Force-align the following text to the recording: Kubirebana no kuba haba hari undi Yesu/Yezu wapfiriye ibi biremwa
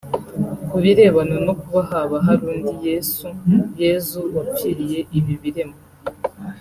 Kubirebana 0.69 1.35
no 1.45 1.53
kuba 1.61 1.79
haba 1.89 2.15
hari 2.25 2.43
undi 2.51 2.71
Yesu/Yezu 2.89 4.19
wapfiriye 4.35 4.99
ibi 5.17 5.33
biremwa 5.41 5.79